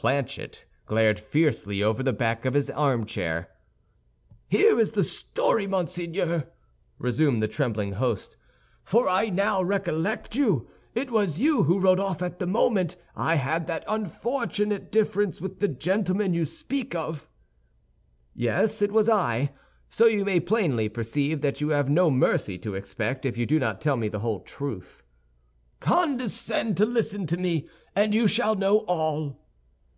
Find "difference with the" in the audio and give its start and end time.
14.92-15.66